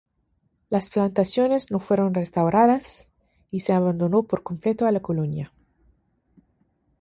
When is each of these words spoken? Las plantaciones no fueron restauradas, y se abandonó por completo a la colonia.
Las 0.71 0.89
plantaciones 0.89 1.69
no 1.69 1.77
fueron 1.79 2.15
restauradas, 2.15 3.07
y 3.51 3.59
se 3.59 3.73
abandonó 3.73 4.23
por 4.23 4.41
completo 4.41 4.87
a 4.87 4.91
la 4.91 4.99
colonia. 4.99 5.53